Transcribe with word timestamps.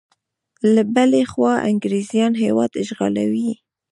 له 0.73 0.81
بلې 0.93 1.23
خوا 1.31 1.53
انګریزیان 1.69 2.33
هیواد 2.43 2.71
اشغالوي. 2.83 3.51